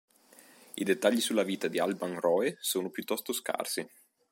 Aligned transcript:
I 0.73 0.83
dettagli 0.83 1.21
sulla 1.21 1.43
vita 1.43 1.67
di 1.67 1.77
Alban 1.79 2.19
Roe 2.19 2.57
sono 2.59 2.89
piuttosto 2.89 3.33
scarsi. 3.33 3.87